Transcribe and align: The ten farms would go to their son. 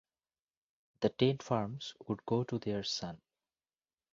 The 1.01 1.09
ten 1.09 1.37
farms 1.37 1.93
would 2.07 2.25
go 2.25 2.43
to 2.45 2.57
their 2.57 2.81
son. 2.81 3.21